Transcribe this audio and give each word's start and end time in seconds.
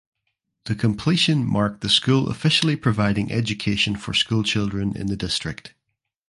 The 0.65 0.73
completion 0.73 1.45
marked 1.45 1.81
the 1.81 1.87
school 1.87 2.27
officially 2.31 2.75
providing 2.75 3.31
education 3.31 3.95
for 3.95 4.15
school 4.15 4.41
children 4.41 4.97
in 4.97 5.05
the 5.05 5.15
district. 5.15 5.75